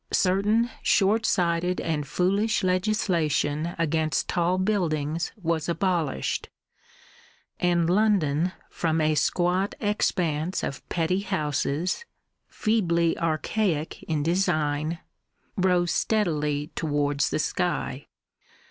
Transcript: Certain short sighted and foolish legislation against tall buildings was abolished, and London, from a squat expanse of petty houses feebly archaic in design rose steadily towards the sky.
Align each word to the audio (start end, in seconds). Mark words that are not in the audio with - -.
Certain 0.11 0.71
short 0.81 1.27
sighted 1.27 1.79
and 1.79 2.07
foolish 2.07 2.63
legislation 2.63 3.75
against 3.77 4.27
tall 4.27 4.57
buildings 4.57 5.31
was 5.39 5.69
abolished, 5.69 6.49
and 7.59 7.87
London, 7.87 8.51
from 8.71 8.99
a 8.99 9.13
squat 9.13 9.75
expanse 9.79 10.63
of 10.63 10.89
petty 10.89 11.19
houses 11.19 12.03
feebly 12.47 13.15
archaic 13.19 14.01
in 14.07 14.23
design 14.23 14.97
rose 15.55 15.91
steadily 15.91 16.71
towards 16.73 17.29
the 17.29 17.37
sky. 17.37 18.07